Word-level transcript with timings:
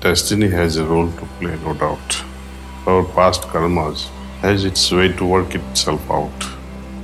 destiny 0.00 0.48
has 0.48 0.78
a 0.78 0.84
role 0.84 1.12
to 1.12 1.26
play, 1.38 1.56
no 1.64 1.74
doubt. 1.74 2.24
Our 2.86 3.04
past 3.04 3.42
karmas 3.42 4.08
has 4.40 4.64
its 4.64 4.90
way 4.90 5.12
to 5.12 5.24
work 5.26 5.54
itself 5.54 6.10
out. 6.10 6.46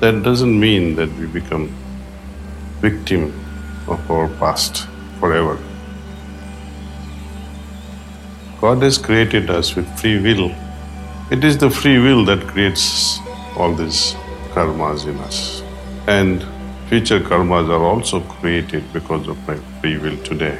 That 0.00 0.22
doesn't 0.22 0.58
mean 0.58 0.96
that 0.96 1.12
we 1.18 1.26
become 1.26 1.74
victim 2.80 3.24
of 3.86 4.10
our 4.10 4.28
past 4.38 4.86
forever. 5.20 5.58
God 8.60 8.82
has 8.82 8.96
created 8.96 9.50
us 9.50 9.76
with 9.76 9.86
free 10.00 10.18
will. 10.18 10.50
It 11.30 11.44
is 11.44 11.58
the 11.58 11.68
free 11.68 11.98
will 11.98 12.24
that 12.24 12.46
creates 12.48 13.18
all 13.56 13.74
these 13.74 14.14
karmas 14.54 15.06
in 15.06 15.18
us. 15.18 15.62
And 16.06 16.42
future 16.88 17.20
karmas 17.20 17.68
are 17.68 17.82
also 17.82 18.20
created 18.20 18.90
because 18.92 19.28
of 19.28 19.36
my 19.46 19.56
free 19.80 19.98
will 19.98 20.16
today, 20.24 20.58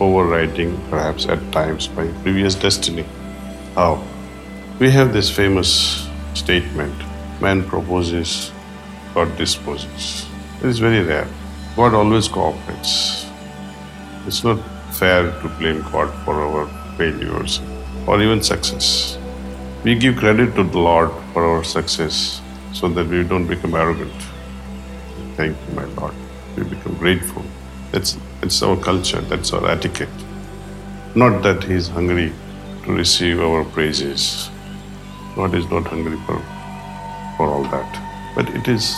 overriding 0.00 0.76
perhaps 0.90 1.26
at 1.26 1.40
times 1.52 1.88
my 1.90 2.06
previous 2.22 2.54
destiny. 2.54 3.04
How? 3.74 4.02
We 4.78 4.90
have 4.90 5.12
this 5.12 5.30
famous 5.30 6.08
statement 6.34 6.94
man 7.40 7.62
proposes, 7.64 8.52
God 9.14 9.36
disposes. 9.36 10.26
It 10.60 10.66
is 10.66 10.78
very 10.78 11.02
rare. 11.02 11.28
God 11.76 11.94
always 11.94 12.28
cooperates. 12.28 13.26
It's 14.26 14.42
not 14.42 14.58
fair 14.92 15.30
to 15.40 15.48
blame 15.58 15.82
God 15.92 16.12
for 16.24 16.34
our 16.40 16.66
failures 16.96 17.60
or 18.06 18.20
even 18.22 18.42
success. 18.42 19.18
We 19.84 19.94
give 19.94 20.16
credit 20.16 20.54
to 20.56 20.64
the 20.64 20.78
Lord 20.78 21.10
for 21.32 21.44
our 21.44 21.62
success 21.64 22.40
so 22.72 22.88
that 22.88 23.06
we 23.06 23.22
don't 23.24 23.46
become 23.46 23.74
arrogant. 23.74 24.12
Thank 25.36 25.56
you, 25.68 25.74
my 25.74 25.84
Lord. 25.84 26.14
We 26.56 26.64
become 26.64 26.94
grateful. 26.94 27.44
That's, 27.96 28.18
that's 28.42 28.62
our 28.62 28.76
culture, 28.76 29.22
that's 29.22 29.54
our 29.54 29.70
etiquette. 29.70 30.10
Not 31.14 31.42
that 31.44 31.64
He 31.64 31.72
is 31.72 31.88
hungry 31.88 32.30
to 32.84 32.92
receive 32.92 33.40
our 33.40 33.64
praises. 33.64 34.50
God 35.34 35.54
is 35.54 35.64
not 35.70 35.86
hungry 35.86 36.18
for, 36.26 36.38
for 37.38 37.46
all 37.48 37.62
that. 37.62 38.34
But 38.34 38.50
it 38.50 38.68
is 38.68 38.96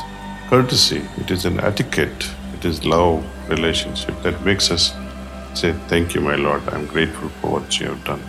courtesy, 0.49 1.03
it 1.17 1.31
is 1.31 1.45
an 1.45 1.61
etiquette, 1.61 2.29
it 2.55 2.65
is 2.65 2.85
love 2.85 3.25
relationship 3.49 4.21
that 4.23 4.45
makes 4.45 4.69
us 4.73 4.93
say, 5.55 5.75
Thank 5.87 6.17
you, 6.17 6.21
my 6.21 6.35
Lord, 6.35 6.69
I'm 6.71 6.89
grateful 6.89 7.29
for 7.41 7.53
what 7.53 7.79
you 7.79 7.87
have 7.91 8.03
done. 8.03 8.23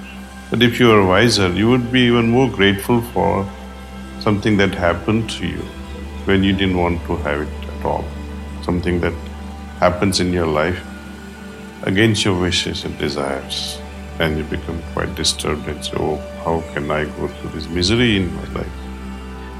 But 0.51 0.61
if 0.61 0.79
you 0.79 0.91
are 0.91 1.03
wiser, 1.03 1.51
you 1.51 1.67
would 1.71 1.91
be 1.91 2.01
even 2.01 2.29
more 2.29 2.47
grateful 2.47 3.01
for 3.01 3.49
something 4.19 4.55
that 4.57 4.75
happened 4.75 5.31
to 5.31 5.47
you 5.47 5.63
when 6.25 6.43
you 6.43 6.53
didn't 6.53 6.77
want 6.77 7.03
to 7.07 7.15
have 7.15 7.41
it 7.41 7.69
at 7.69 7.85
all. 7.85 8.05
Something 8.61 9.01
that 9.01 9.15
happens 9.79 10.19
in 10.19 10.33
your 10.33 10.47
life 10.47 10.79
against 11.83 12.25
your 12.25 12.39
wishes 12.39 12.83
and 12.85 12.97
desires. 12.97 13.79
And 14.19 14.37
you 14.37 14.43
become 14.43 14.81
quite 14.93 15.15
disturbed 15.15 15.67
and 15.67 15.83
say, 15.83 15.93
Oh, 15.95 16.17
how 16.43 16.61
can 16.73 16.91
I 16.91 17.05
go 17.05 17.27
through 17.27 17.51
this 17.51 17.69
misery 17.69 18.17
in 18.17 18.35
my 18.35 18.45
life? 18.53 18.71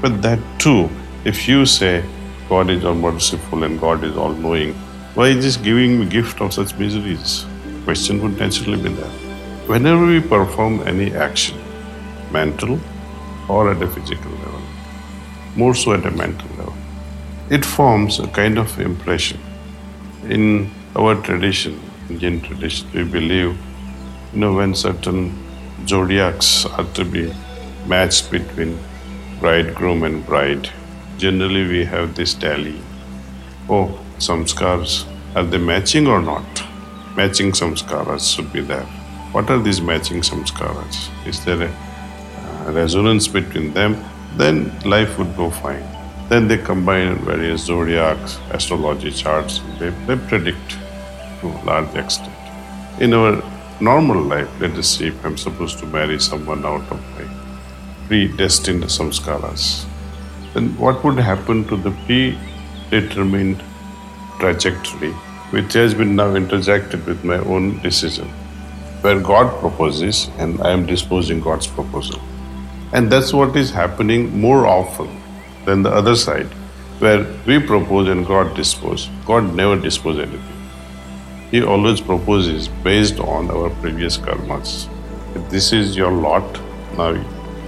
But 0.02 0.20
that 0.22 0.38
too, 0.58 0.90
if 1.24 1.48
you 1.48 1.64
say, 1.64 2.04
God 2.48 2.68
is 2.68 2.84
all 2.84 2.94
merciful 2.94 3.64
and 3.64 3.80
God 3.80 4.04
is 4.04 4.16
all 4.16 4.32
knowing, 4.32 4.74
why 5.14 5.28
is 5.28 5.44
this 5.44 5.56
giving 5.56 5.98
me 6.00 6.06
gift 6.06 6.40
of 6.42 6.52
such 6.52 6.76
miseries? 6.76 7.46
Question 7.84 8.22
would 8.22 8.38
naturally 8.38 8.82
be 8.82 8.90
there. 8.90 9.10
Whenever 9.66 10.06
we 10.06 10.20
perform 10.20 10.86
any 10.86 11.14
action, 11.14 11.58
mental 12.30 12.78
or 13.48 13.70
at 13.70 13.82
a 13.82 13.88
physical 13.88 14.30
level, 14.32 14.62
more 15.56 15.74
so 15.74 15.92
at 15.94 16.04
a 16.04 16.10
mental 16.10 16.48
level, 16.58 16.74
it 17.48 17.64
forms 17.64 18.20
a 18.20 18.28
kind 18.28 18.58
of 18.58 18.78
impression. 18.78 19.40
In 20.28 20.70
our 20.96 21.14
tradition, 21.22 21.80
Indian 22.10 22.42
tradition, 22.42 22.88
we 22.92 23.04
believe, 23.04 23.56
you 24.32 24.38
know, 24.38 24.54
when 24.54 24.74
certain 24.74 25.32
zodiacs 25.86 26.66
are 26.66 26.84
to 26.92 27.04
be 27.06 27.32
matched 27.86 28.30
between 28.30 28.78
bridegroom 29.40 30.02
and 30.02 30.24
bride, 30.26 30.68
generally 31.16 31.66
we 31.66 31.84
have 31.86 32.14
this 32.14 32.34
tally. 32.34 32.78
Oh, 33.68 33.98
samskars, 34.18 35.06
are 35.34 35.44
they 35.44 35.56
matching 35.56 36.06
or 36.06 36.20
not? 36.20 36.64
Matching 37.16 37.52
samskaras 37.52 38.34
should 38.34 38.52
be 38.52 38.60
there. 38.60 38.84
What 39.32 39.48
are 39.48 39.58
these 39.58 39.80
matching 39.80 40.20
samskaras? 40.20 41.08
Is 41.26 41.42
there 41.46 41.62
a 41.62 41.70
uh, 42.68 42.72
resonance 42.72 43.26
between 43.26 43.72
them? 43.72 44.04
Then 44.36 44.78
life 44.84 45.18
would 45.18 45.34
go 45.34 45.48
fine. 45.48 45.99
Then 46.30 46.46
they 46.46 46.58
combine 46.58 47.16
various 47.24 47.64
zodiacs, 47.64 48.38
astrology 48.50 49.10
charts, 49.10 49.60
they, 49.80 49.88
they 50.06 50.16
predict 50.28 50.76
to 51.40 51.48
a 51.48 51.60
large 51.64 51.92
extent. 51.96 52.36
In 53.00 53.14
our 53.14 53.42
normal 53.80 54.22
life, 54.22 54.48
let 54.60 54.70
us 54.74 54.86
see 54.86 55.08
if 55.08 55.24
I'm 55.24 55.36
supposed 55.36 55.80
to 55.80 55.86
marry 55.86 56.20
someone 56.20 56.64
out 56.64 56.88
of 56.92 57.00
my 57.16 57.24
predestined 58.06 58.84
samskaras, 58.84 59.84
then 60.54 60.68
what 60.78 61.02
would 61.02 61.18
happen 61.18 61.66
to 61.66 61.76
the 61.76 61.90
predetermined 62.06 63.60
trajectory, 64.38 65.10
which 65.50 65.72
has 65.72 65.94
been 65.94 66.14
now 66.14 66.32
interjected 66.36 67.04
with 67.06 67.24
my 67.24 67.38
own 67.38 67.82
decision, 67.82 68.28
where 69.00 69.18
God 69.18 69.58
proposes 69.58 70.28
and 70.38 70.60
I 70.62 70.70
am 70.70 70.86
disposing 70.86 71.40
God's 71.40 71.66
proposal. 71.66 72.20
And 72.92 73.10
that's 73.10 73.32
what 73.32 73.56
is 73.56 73.72
happening 73.72 74.40
more 74.40 74.68
often 74.68 75.19
than 75.64 75.82
the 75.82 75.90
other 75.90 76.16
side, 76.16 76.46
where 76.98 77.26
we 77.46 77.58
propose 77.58 78.08
and 78.08 78.26
God 78.26 78.54
dispose. 78.54 79.08
God 79.26 79.54
never 79.54 79.76
disposes 79.76 80.28
anything. 80.28 80.60
He 81.50 81.62
always 81.62 82.00
proposes 82.00 82.68
based 82.68 83.18
on 83.18 83.50
our 83.50 83.70
previous 83.80 84.16
karmas. 84.16 84.88
If 85.34 85.50
this 85.50 85.72
is 85.72 85.96
your 85.96 86.12
lot, 86.12 86.60
now 86.96 87.12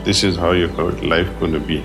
this 0.05 0.23
is 0.25 0.37
how 0.37 0.53
your 0.53 0.69
life 1.15 1.29
going 1.41 1.53
to 1.53 1.61
be. 1.61 1.85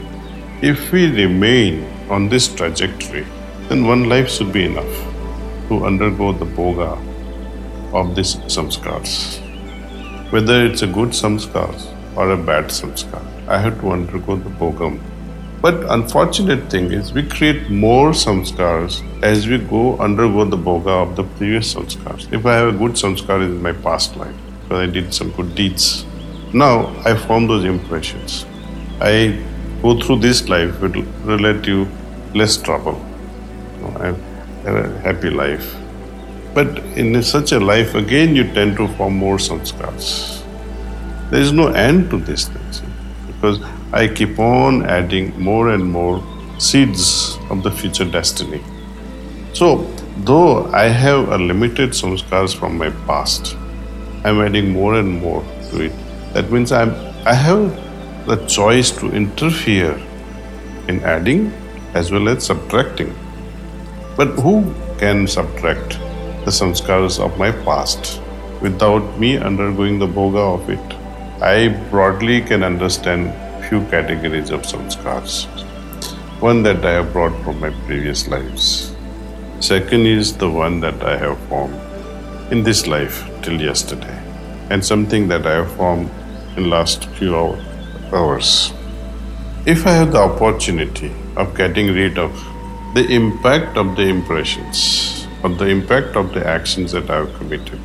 If 0.62 0.92
we 0.92 1.10
remain 1.12 1.86
on 2.10 2.30
this 2.30 2.48
trajectory, 2.48 3.26
then 3.68 3.86
one 3.86 4.10
life 4.10 4.30
should 4.30 4.52
be 4.52 4.66
enough 4.66 4.94
to 5.70 5.86
undergo 5.86 6.32
the 6.34 6.46
bhoga 6.46 6.92
of 7.94 8.16
these 8.16 8.36
samskars. 8.56 9.42
Whether 10.32 10.66
it's 10.66 10.82
a 10.82 10.88
good 10.88 11.10
samskar 11.10 11.74
or 12.16 12.32
a 12.32 12.38
bad 12.38 12.66
samskar, 12.66 13.24
I 13.48 13.60
have 13.60 13.80
to 13.82 13.92
undergo 13.92 14.36
the 14.36 14.50
bhogam. 14.50 15.00
But 15.60 15.92
unfortunate 15.92 16.70
thing 16.70 16.92
is 16.92 17.14
we 17.14 17.24
create 17.24 17.70
more 17.70 18.12
samskars 18.12 19.02
as 19.24 19.48
we 19.48 19.58
go 19.58 19.98
undergo 19.98 20.46
the 20.46 20.58
bhoga 20.58 21.02
of 21.02 21.16
the 21.16 21.24
previous 21.24 21.74
samskars. 21.74 22.32
If 22.32 22.46
I 22.46 22.54
have 22.54 22.76
a 22.76 22.78
good 22.78 22.92
samskar 22.92 23.44
in 23.44 23.62
my 23.62 23.74
past 23.74 24.16
life, 24.18 24.36
because 24.64 24.88
I 24.88 24.92
did 24.92 25.14
some 25.14 25.32
good 25.32 25.56
deeds, 25.56 26.06
now 26.54 26.96
I 27.04 27.16
form 27.16 27.48
those 27.48 27.66
impressions. 27.66 28.46
I 29.02 29.44
go 29.82 30.00
through 30.00 30.20
this 30.20 30.48
life 30.48 30.80
with 30.80 30.96
relative 31.26 31.88
less 32.36 32.58
trouble. 32.58 33.04
I 34.00 34.14
have 34.64 34.76
a 34.76 35.00
happy 35.00 35.32
life. 35.32 35.76
But 36.54 36.78
in 36.96 37.22
such 37.24 37.52
a 37.52 37.60
life, 37.60 37.96
again, 37.96 38.36
you 38.36 38.44
tend 38.54 38.78
to 38.78 38.88
form 38.90 39.18
more 39.18 39.38
samskars. 39.38 40.44
There 41.32 41.42
is 41.42 41.52
no 41.52 41.68
end 41.68 42.10
to 42.12 42.20
this 42.20 42.48
thing 42.48 42.92
because 43.28 43.60
I 43.94 44.08
keep 44.10 44.38
on 44.38 44.86
adding 44.86 45.40
more 45.40 45.70
and 45.70 45.90
more 45.90 46.22
seeds 46.58 47.38
of 47.50 47.64
the 47.64 47.72
future 47.72 48.04
destiny. 48.04 48.62
So, 49.54 49.84
though 50.18 50.66
I 50.74 50.90
have 50.90 51.30
a 51.30 51.38
limited 51.38 51.92
samskars 51.92 52.54
from 52.54 52.78
my 52.78 52.90
past, 53.08 53.56
I'm 54.26 54.42
adding 54.42 54.72
more 54.72 54.96
and 54.96 55.22
more 55.22 55.42
to 55.72 55.86
it. 55.86 55.94
That 56.34 56.52
means 56.52 56.74
I'm, 56.74 56.94
I 57.26 57.34
have 57.34 57.74
the 58.28 58.36
choice 58.46 58.92
to 59.00 59.10
interfere 59.10 59.94
in 60.90 61.00
adding 61.04 61.54
as 61.94 62.12
well 62.12 62.28
as 62.28 62.46
subtracting. 62.46 63.16
But 64.18 64.28
who 64.40 64.74
can 65.00 65.28
subtract 65.28 65.92
the 66.44 66.52
samskars 66.52 67.24
of 67.24 67.38
my 67.38 67.52
past 67.52 68.22
without 68.62 69.18
me 69.18 69.38
undergoing 69.38 69.98
the 69.98 70.08
bhoga 70.08 70.56
of 70.56 70.70
it? 70.70 70.94
I 71.42 71.70
broadly 71.90 72.42
can 72.42 72.64
understand 72.64 73.34
few 73.68 73.82
categories 73.86 74.50
of 74.50 74.62
samskars. 74.62 75.46
One 76.40 76.64
that 76.64 76.86
I 76.86 76.92
have 76.92 77.12
brought 77.12 77.36
from 77.44 77.60
my 77.60 77.72
previous 77.86 78.28
lives. 78.28 78.96
Second 79.60 80.06
is 80.06 80.38
the 80.38 80.50
one 80.50 80.80
that 80.82 81.04
I 81.04 81.18
have 81.18 81.40
formed 81.50 81.80
in 82.52 82.64
this 82.64 82.88
life 82.88 83.28
till 83.42 83.60
yesterday, 83.60 84.18
and 84.70 84.86
something 84.86 85.28
that 85.28 85.46
I 85.46 85.56
have 85.56 85.72
formed 85.76 86.10
in 86.56 86.70
last 86.70 87.06
few 87.18 87.36
hours. 87.36 88.72
If 89.66 89.86
I 89.86 89.92
have 89.92 90.14
the 90.14 90.20
opportunity 90.20 91.12
of 91.36 91.56
getting 91.56 91.88
rid 91.88 92.18
of 92.18 92.32
the 92.94 93.06
impact 93.08 93.76
of 93.76 93.96
the 93.98 94.04
impressions, 94.04 95.28
or 95.44 95.50
the 95.50 95.66
impact 95.66 96.16
of 96.16 96.34
the 96.34 96.48
actions 96.48 96.94
that 96.94 97.10
I 97.10 97.18
have 97.18 97.34
committed, 97.34 97.82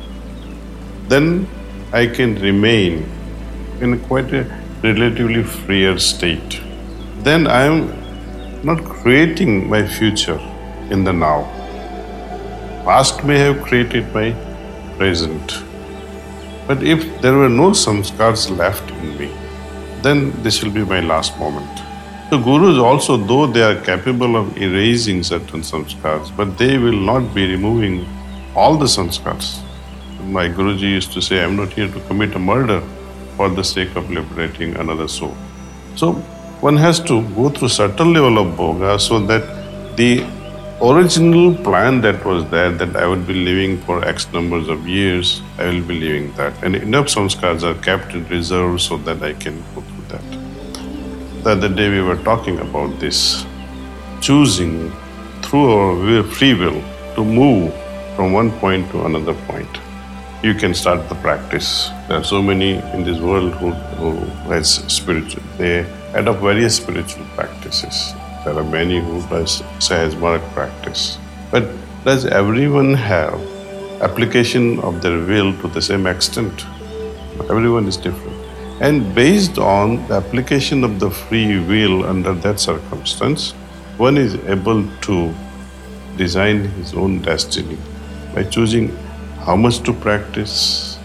then 1.09 1.47
I 1.91 2.07
can 2.07 2.35
remain 2.35 3.09
in 3.81 3.99
quite 3.99 4.33
a 4.33 4.62
relatively 4.83 5.41
freer 5.43 5.97
state. 5.97 6.61
Then 7.19 7.47
I 7.47 7.61
am 7.63 8.63
not 8.63 8.83
creating 8.83 9.69
my 9.69 9.87
future 9.87 10.39
in 10.91 11.05
the 11.05 11.13
now. 11.13 11.43
Past 12.83 13.23
may 13.23 13.39
have 13.39 13.61
created 13.63 14.13
my 14.13 14.35
present. 14.97 15.63
But 16.67 16.83
if 16.83 17.05
there 17.21 17.37
were 17.37 17.47
no 17.49 17.69
samskars 17.71 18.49
left 18.57 18.91
in 18.91 19.17
me, 19.17 19.31
then 20.01 20.31
this 20.43 20.61
will 20.61 20.71
be 20.71 20.83
my 20.83 20.99
last 20.99 21.37
moment. 21.39 21.79
The 22.29 22.37
gurus 22.37 22.77
also, 22.77 23.15
though 23.15 23.47
they 23.47 23.63
are 23.63 23.79
capable 23.81 24.35
of 24.35 24.57
erasing 24.57 25.23
certain 25.23 25.61
samskars, 25.61 26.35
but 26.35 26.57
they 26.57 26.77
will 26.77 26.99
not 27.11 27.33
be 27.33 27.49
removing 27.49 28.05
all 28.53 28.75
the 28.75 28.85
samskars. 28.85 29.61
My 30.25 30.49
Guruji 30.49 30.89
used 30.99 31.13
to 31.13 31.21
say, 31.21 31.41
I'm 31.41 31.55
not 31.55 31.71
here 31.71 31.87
to 31.87 31.99
commit 32.01 32.35
a 32.35 32.39
murder 32.39 32.81
for 33.35 33.49
the 33.49 33.63
sake 33.63 33.95
of 33.95 34.09
liberating 34.09 34.75
another 34.77 35.07
soul. 35.07 35.35
So 35.95 36.13
one 36.61 36.77
has 36.77 36.99
to 37.01 37.21
go 37.35 37.49
through 37.49 37.69
certain 37.69 38.13
level 38.13 38.37
of 38.37 38.57
bhoga 38.57 38.99
so 38.99 39.19
that 39.31 39.43
the 39.97 40.25
original 40.81 41.55
plan 41.55 42.01
that 42.01 42.23
was 42.25 42.49
there 42.49 42.71
that 42.71 42.95
I 42.95 43.07
would 43.07 43.25
be 43.27 43.33
living 43.33 43.77
for 43.81 44.03
X 44.03 44.31
numbers 44.33 44.67
of 44.69 44.87
years, 44.87 45.41
I 45.57 45.65
will 45.65 45.83
be 45.83 45.99
living 45.99 46.33
that. 46.33 46.63
And 46.63 46.75
enough 46.75 47.07
samskars 47.07 47.63
are 47.63 47.79
kept 47.81 48.13
in 48.13 48.27
reserve 48.27 48.81
so 48.81 48.97
that 48.97 49.21
I 49.21 49.33
can 49.33 49.63
go 49.75 49.81
through 49.81 50.05
that. 50.09 51.43
The 51.43 51.51
other 51.51 51.69
day 51.69 51.89
we 51.89 52.01
were 52.01 52.21
talking 52.23 52.59
about 52.59 52.99
this 52.99 53.45
choosing 54.21 54.91
through 55.41 55.69
our 55.71 56.23
free 56.23 56.53
will 56.53 56.81
to 57.15 57.23
move 57.23 57.73
from 58.15 58.31
one 58.31 58.51
point 58.59 58.89
to 58.91 59.05
another 59.05 59.33
point 59.47 59.79
you 60.43 60.53
can 60.53 60.73
start 60.73 61.07
the 61.07 61.15
practice. 61.15 61.89
There 62.09 62.17
are 62.17 62.23
so 62.23 62.41
many 62.41 62.73
in 62.93 63.05
this 63.05 63.17
world 63.17 63.53
who, 63.53 63.71
who 63.71 64.11
has 64.51 64.73
spiritual, 64.93 65.41
they 65.57 65.85
adopt 66.13 66.41
various 66.41 66.75
spiritual 66.75 67.23
practices. 67.33 68.13
There 68.43 68.57
are 68.57 68.63
many 68.63 68.99
who 68.99 69.21
does 69.29 69.61
Sahajmarg 69.79 70.41
practice. 70.51 71.17
But 71.49 71.63
does 72.03 72.25
everyone 72.25 72.93
have 72.93 73.39
application 74.01 74.81
of 74.81 75.01
their 75.01 75.17
will 75.17 75.55
to 75.61 75.69
the 75.69 75.81
same 75.81 76.05
extent? 76.05 76.65
Everyone 77.49 77.87
is 77.87 77.95
different. 77.95 78.37
And 78.81 79.15
based 79.15 79.57
on 79.57 80.05
the 80.09 80.15
application 80.15 80.83
of 80.83 80.99
the 80.99 81.09
free 81.09 81.57
will 81.61 82.03
under 82.03 82.33
that 82.33 82.59
circumstance, 82.59 83.51
one 83.95 84.17
is 84.17 84.35
able 84.45 84.85
to 85.07 85.33
design 86.17 86.65
his 86.79 86.93
own 86.93 87.21
destiny 87.21 87.77
by 88.35 88.43
choosing 88.43 88.91
how 89.45 89.55
much 89.57 89.79
to 89.83 89.93
practice, 89.93 90.97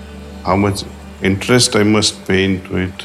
how 0.44 0.54
much 0.54 0.84
interest 1.22 1.74
I 1.74 1.82
must 1.82 2.24
pay 2.26 2.44
into 2.44 2.76
it, 2.76 3.02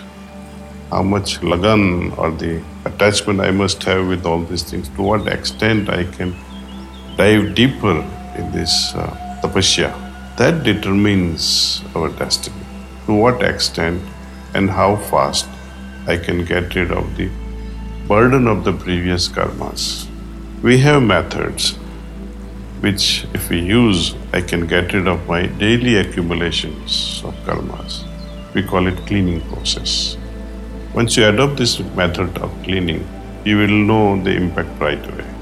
how 0.91 1.01
much 1.01 1.41
lagan 1.41 2.11
or 2.11 2.29
the 2.29 2.63
attachment 2.85 3.41
I 3.41 3.49
must 3.49 3.83
have 3.83 4.07
with 4.07 4.27
all 4.27 4.43
these 4.43 4.63
things, 4.63 4.89
to 4.89 5.01
what 5.01 5.27
extent 5.27 5.89
I 5.89 6.03
can 6.03 6.35
dive 7.17 7.55
deeper 7.55 7.97
in 8.37 8.51
this 8.51 8.93
uh, 8.93 9.39
tapasya. 9.41 9.91
That 10.37 10.63
determines 10.63 11.83
our 11.95 12.09
destiny. 12.09 12.65
To 13.07 13.13
what 13.13 13.41
extent 13.41 14.01
and 14.53 14.69
how 14.69 14.97
fast 14.97 15.47
I 16.07 16.17
can 16.17 16.45
get 16.45 16.75
rid 16.75 16.91
of 16.91 17.15
the 17.17 17.29
burden 18.07 18.47
of 18.47 18.63
the 18.63 18.73
previous 18.73 19.27
karmas. 19.27 20.07
We 20.61 20.77
have 20.79 21.01
methods 21.01 21.77
which, 22.83 23.25
if 23.33 23.49
we 23.49 23.59
use, 23.61 24.13
I 24.33 24.41
can 24.41 24.67
get 24.67 24.91
rid 24.91 25.07
of 25.07 25.25
my 25.25 25.43
daily 25.63 25.95
accumulations 25.95 27.21
of 27.23 27.33
karmas. 27.45 28.03
We 28.53 28.61
call 28.61 28.87
it 28.87 28.97
cleaning 29.07 29.39
process. 29.51 30.17
Once 30.93 31.15
you 31.15 31.25
adopt 31.25 31.55
this 31.55 31.79
method 32.01 32.37
of 32.39 32.51
cleaning, 32.63 33.07
you 33.45 33.57
will 33.57 33.77
know 33.89 34.21
the 34.21 34.35
impact 34.35 34.81
right 34.81 35.03
away. 35.13 35.32